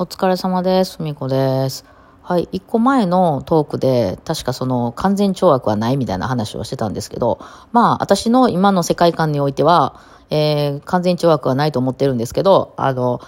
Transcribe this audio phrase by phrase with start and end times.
[0.00, 1.02] お疲れ様です。
[1.02, 1.84] みこです。
[2.22, 2.48] はい。
[2.52, 7.40] 一個前のトークで、確かその完全懲悪はないみたいな話をしてたんですけど、
[7.72, 10.00] まあ、私の今の世界観においては、
[10.30, 13.20] えー、完全懲悪はないと思ってるんですけど、あの、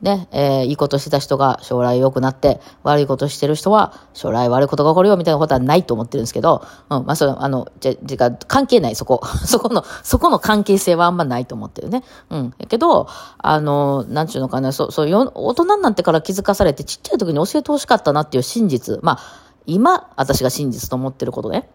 [0.00, 9.20] ね、えー、いいことしてた人が将来良くなって、悪いことしてる人は将来悪いことが起こるよみたいなことはないと思ってるんですけど、うん、まあ、それ、あの、じゃ、じゃ、関係ない、そこ。
[9.44, 12.04] そこの、そこの関係性はあんまないと思ってるね。
[12.30, 12.54] うん。
[12.58, 13.08] やけど、
[13.38, 19.00] あの、なんちゅうのかな、そう、そう、よ大人になってから気づかされて、ちっちゃい時に教えてほしかったなっていう真実。
[19.02, 19.18] まあ、
[19.66, 21.68] 今、私が真実と思ってることね。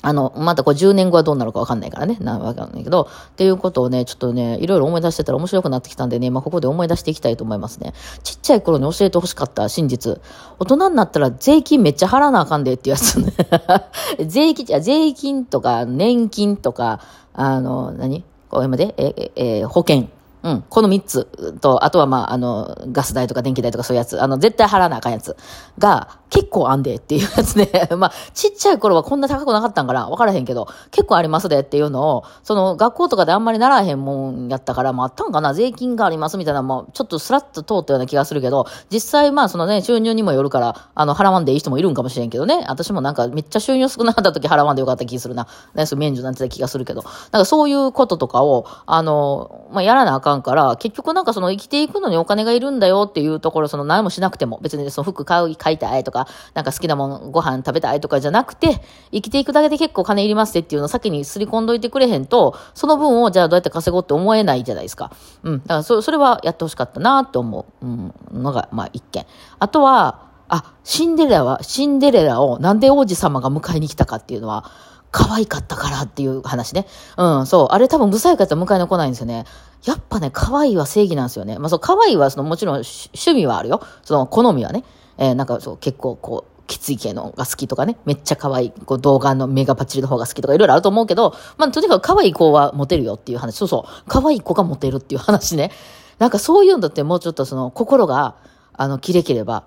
[0.00, 2.16] あの、またこう10年後はどうなるかわかんないからね。
[2.20, 3.08] なわかんないけど。
[3.30, 7.92] っていうことをね、ちょっとね、いろいろ思い出してたら面白くなってきたんでね、まあここで思い出していきたいと思いますね。
[8.22, 10.20] ちっちゃい頃に教えてほしかった真実。
[10.60, 13.32] 大人になったら税金めっちゃ払わなあかんでってやつね。
[14.26, 17.00] 税金、じゃ税金とか年金とか、
[17.34, 18.24] あの、何？
[18.50, 20.08] これまでえ、え、え保険。
[20.48, 20.64] うん。
[20.70, 21.24] この3つ
[21.60, 25.36] と、あとはまあ、あの、ガス代とか電気代とかそういうやつ、あの、絶対払わなあかんやつ
[25.78, 27.68] が、結構あんでっていうやつね。
[27.96, 42.64] まあ、ちっちゃい頃はこんな高くなかったんかなわからへんけど、結構ありますでっていうのを、その、学校とかであんまりならへんもんやったから、まあ、あったんかな税金がありますみたいな、まあ、ちょっとスラッと通ったような気がするけど、実際まあ、そのね、収入にもよるから、あの、払わんでいい人もいるんかもしれんけどね。
[42.68, 45.46] 私もなんか、めっちゃ収入少なかった時払わんでよかった気するな。
[45.74, 47.02] ね、そう免除なんて気がするけど。
[47.32, 58.80] なんかそういうこととかを、あの、まあ、やらなあかんから、結局なんかその生きていくのにお金がいるんだよっていうところ、その何もしなくても、別にその服買う、買いたいとか、なんか好きなもんご飯食べたいとかじゃなくて、
[59.12, 65.12] 生きていくだけで結構金いりますっていうのを先にすり込んどいてくれへんと、その分をじゃあどうやって稼ごうって思えないじゃないですか。
[65.42, 65.58] うん。
[65.60, 69.26] だからそれはやってほしかったなと思う、うん、のが、まあ一件。
[69.58, 74.64] あとは、あ、シンデレラは、シンデレラをなんで王子様が迎えに来たかっていうのは、
[75.10, 76.86] 可愛かったからっていう話ね。
[77.16, 77.66] うん、そう。
[77.70, 79.44] あれ多分、ブサイクやったら迎えに来ないんですよね。
[79.84, 81.58] やっぱね、可愛いは正義なんですよね。
[81.58, 83.80] まあ、そう、可愛いは、その、もちろん、趣味はあるよ。
[84.02, 84.84] その、好みはね。
[85.16, 87.96] えー、なんか、そう、結構、こう、きつい系のが好きとかね。
[88.04, 93.56] めっちゃ可愛い、こう、動画のメガパッチリの方が好きとか、いろいろあると思うけど、まあ、とにかく可愛い子はモテるよっていう話。
[93.56, 94.02] そうそう。
[94.08, 95.70] 可愛い子がモテるっていう話ね。
[96.18, 98.34] なんか、そういうんだって、もうちょっとその、心が、
[98.74, 99.64] あの、切れければ、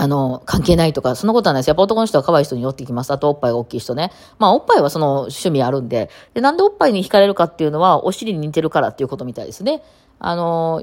[0.00, 1.68] あの、関係ないとか、そんなことはないです。
[1.68, 3.10] やっぱ男の人は可愛い人に寄ってきます。
[3.10, 4.12] あと、おっぱいが大きい人ね。
[4.38, 6.08] まあ、おっぱいはその趣味あるんで。
[6.32, 9.82] で、なんでおっぱいに惹かれるかっていうのは、お尻に似てるからっていうことみたいですね。
[10.20, 10.80] あの、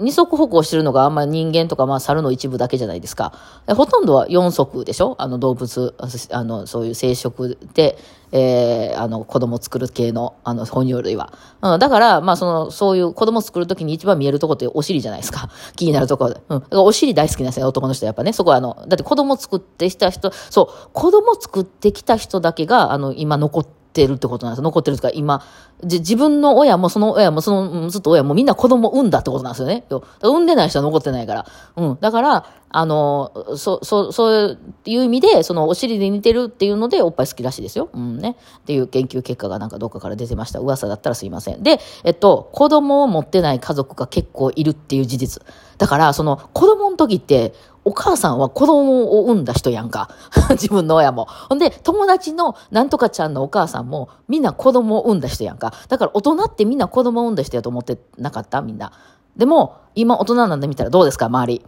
[0.00, 3.32] 二足歩行してるのがあんまり人間とか、まあ、猿の一部だけじゃないですか。
[3.68, 5.14] ほとんどは四足でしょ？
[5.18, 5.94] あの、動物、
[6.30, 7.98] あの、そういう生殖で、
[8.32, 11.32] えー、あの、子供作る系の、あの、哺乳類は。
[11.60, 15.50] うん、だから、まあ、その、そういう子供作るときに一番見えるとこってお尻じゃないですか。
[15.76, 16.40] 気になるところで。
[16.48, 16.64] うん。
[16.72, 18.32] お尻大好きなんですよ、男の人やっぱね。
[18.32, 24.64] そこはあの、だって子供作ってきた人、そう、子供作ってきた人だけが、あの、今残って、てるってことなんですよ。
[24.64, 25.42] 残ってるとか、今、
[25.82, 29.84] 自分の親もその親もその、ずっと親もみんな子供産んだってことなんですよね。
[30.22, 31.46] 産んでない人は残ってないから。
[31.76, 31.98] うん。
[32.00, 37.88] だから、あの、そ、そ、そういう意味で、そのお尻で似てるっていうので、おっぱい好きらしいですよ。
[37.92, 38.36] うんね。
[38.58, 40.60] っていう研究結果がなんかどっかから出てました。
[40.60, 41.62] 噂だったらすいません。
[41.64, 45.42] で、えっと、子供を持ってない家族が結構いるっていう事実。
[45.78, 47.54] だから、その、子供の時って、
[47.84, 50.10] お母さんは子供を産んだ人やんか。
[50.50, 51.26] 自分の親も。
[51.48, 55.72] ほんで、友達のなんとかちゃんのお母さんもみんな子供を産んだ人やんか。
[55.88, 58.60] だから大人ってみんな子供を産んだ人やと思ってなかった？
[58.60, 58.92] みんな。
[59.36, 61.26] でも、今大人なんで見たらどうですか？
[61.26, 61.64] 周り。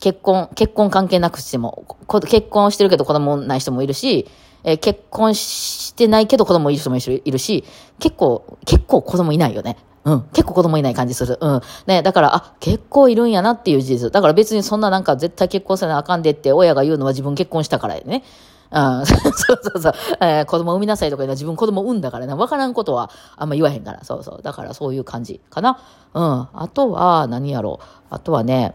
[0.00, 1.84] 結婚、結婚関係なくしても、
[2.28, 4.28] 結婚してるけど子供ない人もいるし、
[4.64, 7.64] えー、結婚してないけど子供いる人もいるし、
[8.00, 9.76] 結構、結構子供いないよね。
[10.04, 10.22] うん。
[10.32, 11.38] 結構子供いない感じする。
[11.40, 11.60] うん。
[11.86, 14.12] ね、だから、あ、結構いるんやなっていう事実。
[14.12, 18.24] だから別にそんななんか絶対結婚せなあかんでって親が言うのは自分結婚したからやね。
[18.72, 19.06] うん。
[19.06, 19.32] そう
[19.62, 19.92] そうそう。
[20.20, 22.34] えー、子供産みなさいとか言うのは自分子供産んだからね。
[22.34, 24.02] わからんことはあんま言わへんから。
[24.02, 24.42] そうそう。
[24.42, 25.78] だからそういう感じかな。
[26.14, 26.48] うん。
[26.52, 27.86] あとは、何やろう。
[28.10, 28.74] あとはね、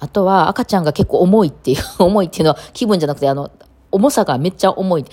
[0.00, 3.50] あとは赤ちゃんが結構重いっていう、 重いっていうのは気分じゃなくて、あの、
[3.90, 5.04] 重さがめっちゃ重い。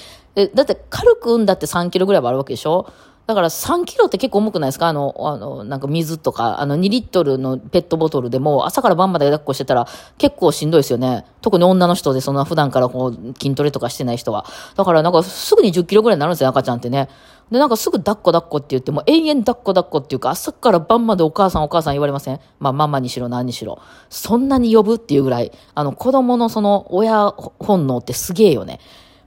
[0.56, 2.88] だって軽く産んだって3キロぐらいはあるわけでしょ？
[3.32, 4.90] だから3キロって結構重くないですか？
[4.90, 9.88] あの、あの、なんか水とか、あの2リットルのペットボトルでも朝から晩まで抱っこしてたら
[10.18, 11.26] 結構しんどいですよね。
[11.40, 14.46] 特に女の人でそんな普段からこう筋トレとかしてない人は。
[14.76, 17.08] だからなんかすぐに10キロぐらいになるんですよ、赤ちゃんってね。
[17.50, 22.40] で、なんかすぐ抱っこ抱っこって言っても永遠抱っこ抱っこっていうか朝から晩までお母さんお母さん言われません？
[22.60, 23.80] まあママにしろ何にしろ。
[24.10, 28.82] そんなに呼ぶっていうぐらい、あの子供のその親本能ってすげえよね。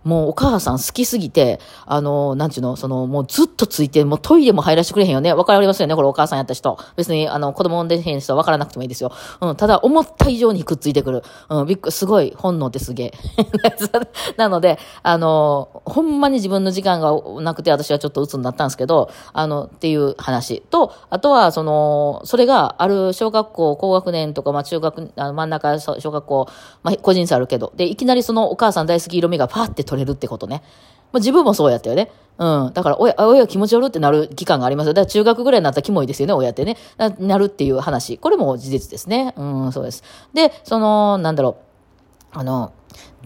[0.04, 5.32] もうお母さん好きすぎて、あの、なんちゅうの、その、もうずっとついて、もうトイレも入らせてくれへんよね。
[5.32, 6.78] わかりますよね、これお母さんやった人。
[6.96, 9.12] 別に、あの、子供産んでへん人はわからなくてもいいですよ。
[9.40, 11.22] うん、ただ、思った以上にくっついてくる。
[11.48, 13.12] うん、びっくすごい、本能ってすげえ。
[14.36, 26.46] なので、あの、ほんまに自分の時間がなくて、私はちょっと鬱になったんですけど、あの、っていう話と、あとは、その、それがある小学校、高学年とか、まあ中学、あ真ん中小学校、
[26.82, 30.62] まあ個人差あるけど、で、いきなりそのお母さん大好き色味がパーって取れるってことね。
[31.12, 32.10] まあ自分もそうやったよね。
[32.38, 32.72] うん。
[32.74, 34.94] だから、親、親気持ち悪ってなる期間がありますよ。
[34.94, 36.76] だから中学ぐらいになったらキモいですよね、親ってね。
[36.96, 38.18] ななるっていう話。
[38.18, 39.34] これも事実ですね。
[39.36, 40.02] うん、そうです。
[40.32, 41.56] で、その、なんだろ
[42.34, 42.38] う。
[42.38, 42.72] あの、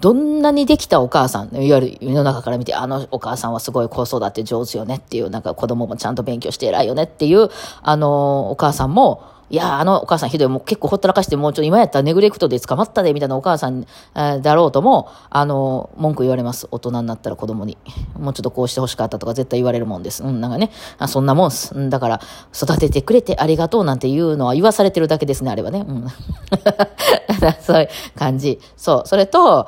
[0.01, 7.49] どんなにできたお母さん、いわゆる世の中から見て、あのお母さんはすごい子育て上手よねっていう、なんか子供もちゃんと勉強して偉いよねっていう、
[7.83, 16.69] あの、お母さんも、いや、あのお母さんひどい、もう結構ほったらかして、もうちょっと今やったらネグレクトで捕まったで、みたいなお母さん、えだろうとも、あの、文句言われます。
[16.71, 17.79] 大人になったら子供に。
[18.19, 20.23] もうちょっとこうして欲しかったとか絶対言われるもんです。
[20.23, 21.75] うん、なんかね、あそんなもんす。
[21.75, 22.21] うん、だから、
[22.55, 25.85] 育ててくれてありがとうなんていうのは言わされてるだけですね、あれはね。
[25.89, 26.07] うん。
[27.63, 28.61] そういう感じ。
[28.77, 29.09] そう。
[29.09, 29.67] それと、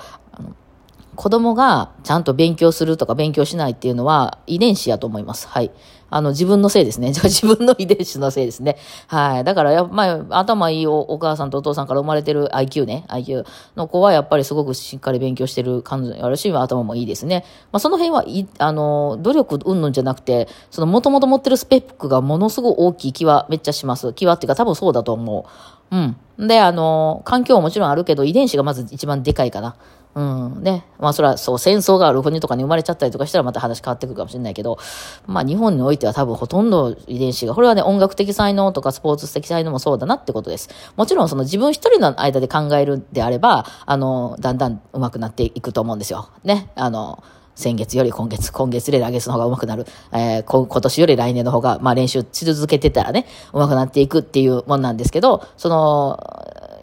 [1.20, 5.48] 子供がちゃんと勉強するとか勉強しないっていうのは遺伝子やと思います。
[5.48, 5.70] はい。
[6.08, 7.08] あの、自分のせいですね。
[7.12, 8.78] 自分の遺伝子のせいですね。
[9.06, 9.44] はい。
[9.44, 13.44] だから、やまあ、頭いいお母さんとお父さんから生まれてる IQ ね、IQ
[13.76, 17.44] の子はやっぱりすごくしっかり勉強してる感じあるし、頭もいいですね。
[17.70, 24.14] まあ、その辺は、い、あの、努力うんぬんじゃなくて、その、もともと持ってるスペックがものすごく大きい気はめっちゃします。
[24.14, 25.44] 気はっていうか多分そうだと思
[25.90, 25.94] う。
[25.94, 26.48] うん。
[26.48, 29.76] で、あの、環境ももちろんあるけど、遺伝子がまず一番でかいかな。
[30.14, 30.62] うん。
[30.62, 30.84] ね。
[30.98, 34.78] まあそれはそう、戦争がある国とかに生まれちゃったりとかしたらまた話変わってくるかもしれないけど、
[35.26, 40.68] まあ日本においては多分ほとんど遺伝子が、これはね、音楽的才能とかスポーツ的才能もそうだなってことです。
[40.96, 46.30] もちろんその自分一人の間で考えるであれば、あの、だんだん上手くなっていくと思うんですよ。
[46.42, 46.70] ね。
[46.74, 47.22] あの、
[47.54, 49.86] 先月より今月、今月で来月の方が上手くなる。
[50.12, 56.39] えー、今年より来年の方が、まあ練習し続けてたらね、上手くなっていくっていうもんなんですけど、その、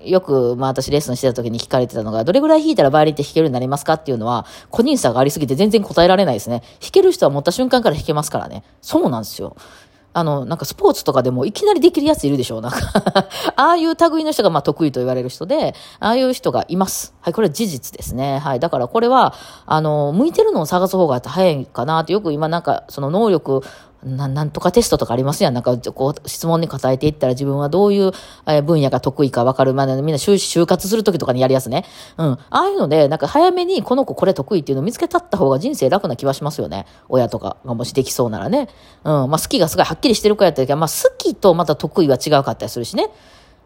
[0.09, 6.62] よく、まあ私レッスンしてた時に聞かれてたのが、どれぐらい弾いたらバイオリンって弾けるようになりますかっていうのは、個人差がありすぎて全然答えられないですね。
[6.81, 8.63] 弾ける人は持った瞬間から弾けますからね。
[8.81, 9.56] そうなんですよ。
[10.18, 12.80] あの、なんかスポーツとかでもいきなりできるやついるでしょなんか
[13.56, 17.13] ああいう類の人がまあ得意と言われる人で、ああいう人がいます。
[17.21, 18.39] はい、これは事実ですね。
[18.39, 18.59] はい。
[18.59, 19.36] だからこれは、
[19.68, 23.62] あの、向いてるのを探す方が早いかなって、よく今なんか、その能力
[24.03, 25.53] ななんとかテストとかありますやん。
[25.53, 28.11] なんか、こう、質問に答えていったら自分はどういう
[28.63, 31.83] 分野が得意か分かるまで、みんな就就活するときとかにやるやつね。
[32.17, 32.25] うん。
[32.27, 36.85] ああいうので、なんか早めにこの子これ得意っていうのを見つけたった方が人生楽な気はしますよね。
[37.09, 38.69] 親とかがもしできそうならね。
[39.03, 39.29] うん。
[39.29, 43.09] まあ、好きがすごいはっきりしてる子やったけど、まあ、好きとまた得意は違うかったりするしね。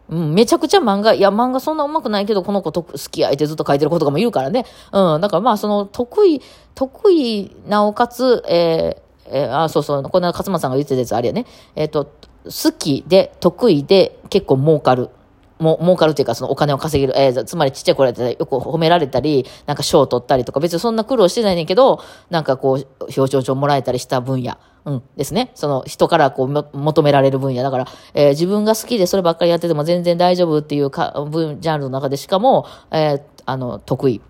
[0.08, 4.66] うん、めちゃくちゃ漫画、いや、漫画そんな上手くないけど、この子と好きやいてずっと書いてる子とかもいるからね。
[4.92, 5.20] うん。
[5.20, 6.42] だからまあ、その、得意、
[6.74, 11.46] 得意なおかつ、えー、えー、あ、そうそう、この勝間さんが言ってたやつあれやね。
[11.74, 12.04] えっ、ー、と、
[12.44, 15.10] 好きで、得意で、結構儲かる。
[15.58, 17.18] も、儲かるっていうか、そのお金を稼げる。
[17.18, 22.00] えー、つまりちっちゃい子らってよく褒められたり、なんか賞を取ったりとか、別にそんな苦労してないねんけど、
[22.30, 24.56] なんかこう、表彰状もらえたりした分野。
[24.84, 25.52] うん、ですね。
[25.54, 27.62] その人からこう求められる分野。
[27.62, 34.20] だから、えー、自分が好きでそればっかりやってても全然大丈夫っていうか分、ジャンルの中でしかも、えー、あの、得意。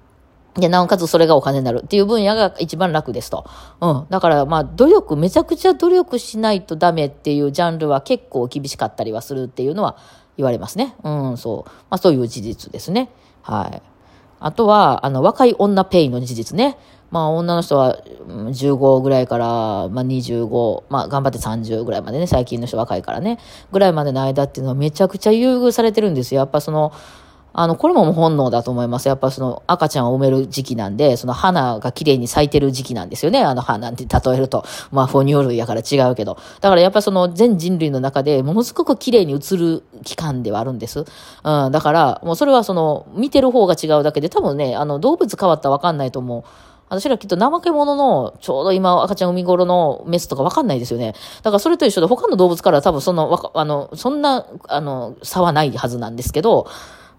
[0.54, 3.46] で、なおかつそれがお金になるっていう分野が一番楽ですと。
[3.81, 4.06] うん。
[4.10, 9.96] だから、まあ、努力、めちゃくちゃ努力しないとダメっていうジャンルは結構厳しかったりはするっていうのは
[10.37, 10.94] 言われますね。
[11.02, 11.70] うん、そう。
[11.88, 13.10] まあ、そういう事実ですね。
[13.40, 13.82] はい。
[14.40, 16.76] あとは、あの、若い女ペイの事実ね。
[17.10, 23.38] まあ、女の人は15ぐらいから、まあ、25、まあ、頑張って30ぐらいまでね、最近の人若いからね、
[23.70, 26.40] ぐらいまでの間っていうのはめちゃくちゃ優遇されてるんですよ。
[26.40, 26.93] やっぱその、
[27.52, 29.09] あの、これも本能だと思います。
[29.09, 33.42] やっぱその赤ちゃんを産める時期なんで、その花が綺麗に咲いてる時期なんですよね。
[33.42, 34.64] あの花って例えると。
[34.90, 36.38] まあ、哺乳類やから違うけど。
[36.61, 41.04] だからやっぱその全人類の中でものすごく綺麗に映る期間ではあるんです。
[41.44, 46.44] うん、だから、もうそれはその見てる方が違うだけで、多分ね、あの動物変わったらわかんないと思う。
[46.92, 51.14] 私らきっと怠け者の、ちょうど今赤ちゃん産み頃のメスとかわかんないですよね。
[51.42, 56.66] だからそれと一緒で他の動物からは多分その、あの、そんな、あの、差はないはずなんですけど、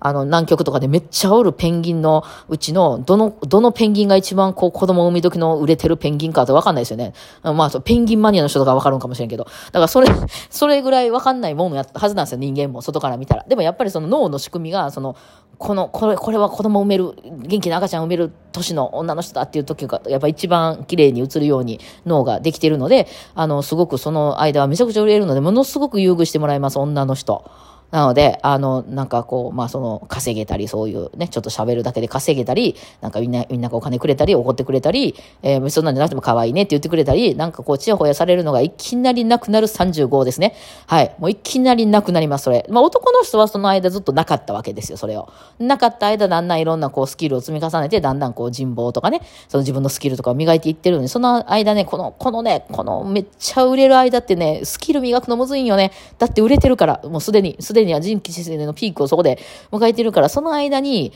[0.03, 7.13] あの、南極とかでめっちゃおるペンギンのうちの、どの、どのペンギンが一番こう子供産み時の売れてるペンギンかってわかんないですよね。
[7.41, 9.45] まあ、ペンギンマニアの人とかわかるんかもしれんけど。
[9.45, 10.07] だからそれ、
[10.51, 13.45] それぐらいわかんないもんやったはずなんですよ、人間も、外から見たら。
[13.47, 15.15] でもやっぱりその脳の仕組みが、その、
[15.57, 27.49] この、これ、これは子供産める、元気な赤ちゃん産める年の女の人だっていう時が、やっぱ一番綺麗に映るように脳ができているので、あの、すごくその間はめちゃくちゃ売れるので、ものすごく優遇してもらいます、女の人。
[27.93, 40.55] なので、あの、なんかこう、まあその、稼げたり、そういうね、ちょっと喋るだけで稼げたり、なんかみんな、みんながお金くれたり、怒ってくれたり、えー、そんなんじゃなくても可愛いねって言ってくれたり、なんかこう、ちやほやされるのがいきなりなくなる35ですね。
[40.87, 41.15] はい。
[41.19, 42.65] もういきなりなくなります、それ。
[42.67, 45.31] まあ男の人はその間ずっとなかったわけですよ、それを。
[45.59, 55.91] なかった間、だんだんいろんなこう、スキルを積み重ねて、だんだんこう、人望とかね、その自分のスキルとかを磨いていってるのに、その間ね、この、このね、このめっちゃ売れる間ってね、スキル磨くのむずいんよね。
[56.17, 59.39] だって売れてるから、もうすでに、すでにには人気姿勢のピークをそこで
[59.71, 61.13] 迎えてるから、その間に、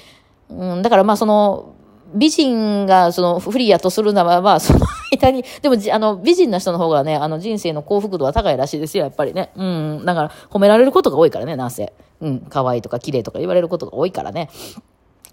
[0.49, 1.73] うん、だからまあその、
[2.13, 9.51] 美人がそのフリーやとするならば、 その間に、でもあの美人な人の方がね、あの人生の幸福度は高いらしいですよ、やっぱりね。
[9.55, 10.05] うん。
[10.05, 11.93] だから褒められることが多いからね、なんせ。
[12.21, 12.39] うん。
[12.49, 14.49] 可愛いとか綺麗とか言われることが多いからね。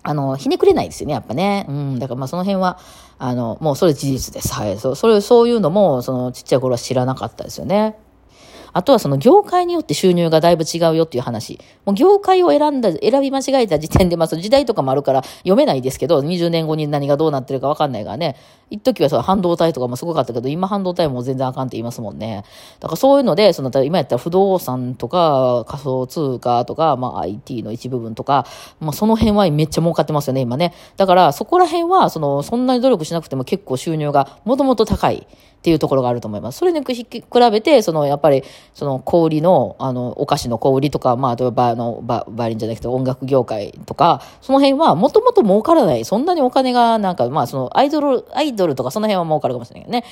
[0.03, 1.65] あの、ひねくれないですよね、やっぱね。
[1.69, 1.99] うん。
[1.99, 2.79] だからまあその辺は、
[3.19, 4.53] あの、もうそれ事実です。
[4.53, 4.77] はい。
[4.79, 7.97] そそれ、そういうのも、そのちっちゃい頃は知らなかったですよね。
[8.75, 11.61] あとはその業界によって収入がだいぶ違うよっていう話。
[11.85, 18.37] もう業界を選んだ、選び間違えた時点で、まあその時代とかもあるから読めないですけど、20年後に何がどうなってるかわかんないからね。
[18.71, 22.45] 一時はその半導体とかもすごかったけど、今半導体も全然あかんって言いますもんね。
[22.81, 28.45] だからそういうので、その、今やったら不動産とか仮想通貨とか、まあ IT の一部分とか、
[28.81, 30.75] まあその辺はめっちゃ儲かってますよね、今ね。
[30.97, 35.27] だからそこら辺は、その、そんなに努力しなくても結構収入がもともと高い。
[35.65, 36.59] っていうところがあると思います。
[36.59, 36.95] それに比
[37.51, 46.05] べて、その、やっぱり、その、小売りの、あの、お菓子の小売りとか、まあ、例えば、あの、ババイリンじゃなくて音楽業界とか、その辺は、もともと儲からない。
[46.05, 50.05] そんなにお金が、なんか、まあ、その、アイドル、アイドルとか、その辺は儲かるかもしれないけどね。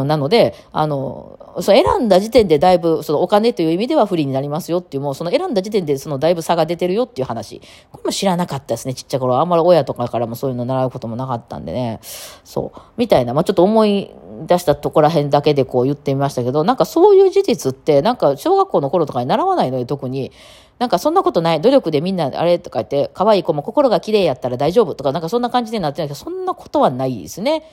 [0.00, 7.60] うん、なので、あの、その選んだ時点でだいぶ、そのお金という意味では不利になりますよっていう、もう、その選んだ時点で、その、だいぶ差が出てるよっていう話。
[7.92, 9.38] これも知らなかったですね、ちっちゃい頃。
[9.38, 12.00] あんまり親とかからもそういうの習うこともなかったんでね。
[12.44, 12.80] そう。
[12.96, 14.10] みたいな、まあ、ちょっと思い
[14.46, 20.32] 出したとこら辺だけでこう言ってみましたけど、なんかそういう事実って、なんか小学校の頃とかに習わないのよ、特に。
[20.78, 21.60] なんかそんなことない。
[21.60, 27.64] 努力でみんなあれとか言って、可愛い子も心が綺麗やったら大丈夫とか、なんかそんな感じでなってないけど、そんなことはないですね。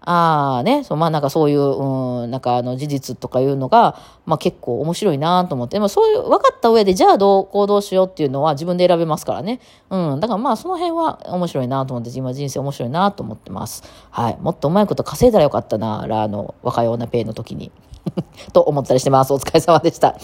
[0.00, 9.60] ああね、そう、まあなんかそういう、うん、なんかあの事実とかいうのが、まあ結構面白いなと思って、でもそういう、分かった上で、じゃあどう行動しようっていうのは自分で選べますからね。
[9.90, 13.82] うん、だからまあその辺は面白いなと思って、今人生面白いなと思ってます。
[14.10, 14.38] はい。
[14.40, 17.72] もっとうまいこと稼いだらよかったな、ラーの若い女ペイの時に。
[18.54, 19.32] と思ったりしてます。
[19.32, 20.16] お疲れ様でした。